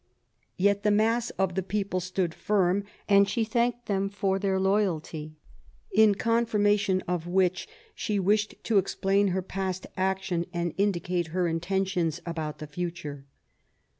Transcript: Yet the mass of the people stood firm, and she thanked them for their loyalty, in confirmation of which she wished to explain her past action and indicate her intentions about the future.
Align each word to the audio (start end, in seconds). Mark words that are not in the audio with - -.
Yet 0.57 0.81
the 0.81 0.89
mass 0.89 1.29
of 1.37 1.53
the 1.53 1.61
people 1.61 1.99
stood 1.99 2.33
firm, 2.33 2.85
and 3.07 3.29
she 3.29 3.43
thanked 3.43 3.85
them 3.85 4.09
for 4.09 4.39
their 4.39 4.59
loyalty, 4.59 5.35
in 5.91 6.15
confirmation 6.15 7.01
of 7.07 7.27
which 7.27 7.67
she 7.93 8.19
wished 8.19 8.55
to 8.63 8.79
explain 8.79 9.27
her 9.27 9.43
past 9.43 9.85
action 9.95 10.47
and 10.51 10.73
indicate 10.75 11.27
her 11.27 11.47
intentions 11.47 12.19
about 12.25 12.57
the 12.57 12.65
future. 12.65 13.25